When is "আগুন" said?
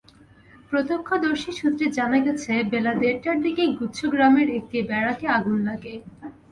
5.37-5.57